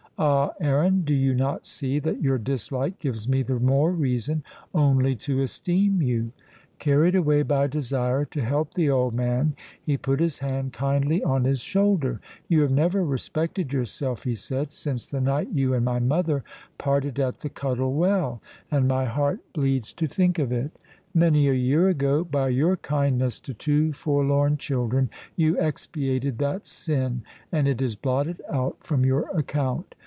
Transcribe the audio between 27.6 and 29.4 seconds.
it is blotted out from your